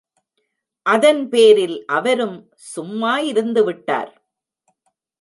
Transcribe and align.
அதன்பேரில் 0.85 1.77
அவரும் 1.87 2.37
சும்மா 2.73 3.13
இருந்துவிட்டார். 3.31 4.11